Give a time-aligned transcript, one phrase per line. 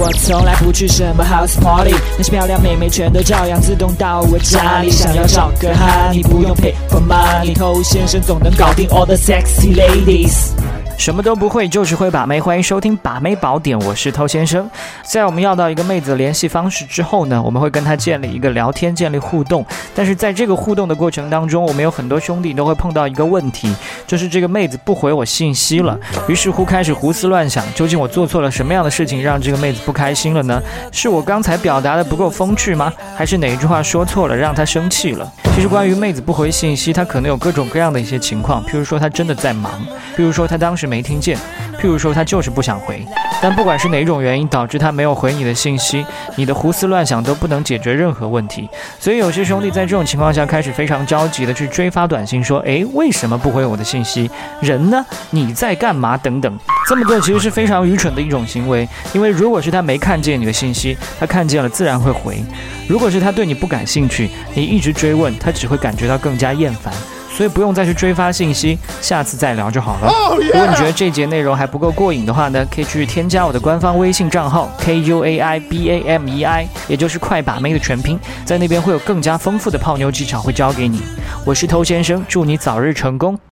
[0.00, 4.88] 我从来不去什么 house party，那些漂亮妹妹全都照样自动到我家里。
[4.90, 10.52] 想要找个哈，你不用 pay for money，偷先生总能搞定 all the sexy ladies。
[10.98, 12.40] 什么都不会，就是会把妹。
[12.40, 14.68] 欢迎收听《把妹宝典》，我是偷先生。
[15.04, 19.64] 在我们要到一个妹子的联系方式之后呢，我们会跟她建立一个聊天，建立互动。
[19.94, 23.72] 但是在这个互动的过程当中，我们有很多兄弟都会碰到一个问题，
[24.08, 25.96] 就是这个妹子不回我信息了。
[26.26, 30.60] 于是乎开始胡思乱想，究竟我做错了什么样的事情让这个妹子不开心了呢？
[30.90, 32.92] 是我刚才表达的不够风趣吗？
[33.16, 35.32] 还是哪一句话说错了让她生气了？
[35.54, 39.72] 其实关于妹子不回信息，她可能有各种各样的一些情况，譬如说她真的在忙，
[40.16, 40.87] 譬如说她当时。
[40.88, 41.36] 没听见，
[41.80, 43.06] 譬如说他就是不想回，
[43.40, 46.04] 但不管是哪种原因导致他没有回你的信息，
[46.36, 48.68] 你的胡思乱想都不能解决任何问题。
[48.98, 54.30] 所以有些兄弟在这种情况下开始非常着急的去追发短信，说：“诶，为什么不回我的信息？
[54.60, 55.04] 人呢？
[55.30, 56.16] 你在干嘛？
[56.16, 56.58] 等等。”
[56.88, 62.36] 这么做其实是非常愚蠢的一种行为，因为如果是他没看见你的信息，他看见了自然会回；
[62.88, 66.90] 如果是他对你不感兴趣，你一直追问，他只会感觉到更加厌烦。
[67.38, 70.12] 所以不用再去追发信息，下次再聊就好了。
[70.34, 81.00] 如果你觉得这节内容还不够过瘾的话呢，可以去添加我的官方微信账号 k u a i b a m e i，也就是快把妹的全拼，在那边会有更加丰富的泡妞技巧会教给你。
[81.44, 83.38] 我是偷先生，祝你早日成功。